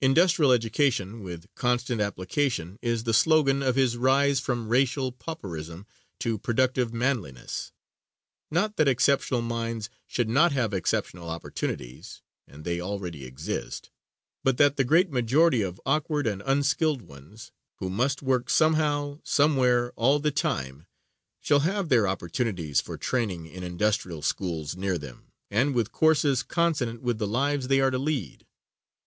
[0.00, 5.84] Industrial education with constant application, is the slogan of his rise from racial pauperism
[6.20, 7.70] to productive manliness.
[8.50, 13.90] Not that exceptional minds should not have exceptional opportunities (and they already exist);
[14.42, 19.92] but that the great majority of awkward and unskilled ones, who must work somehow, somewhere,
[19.96, 20.86] all the time,
[21.42, 27.02] shall have their opportunities for training in industrial schools near them and with courses consonant
[27.02, 28.46] with the lives they are to lead.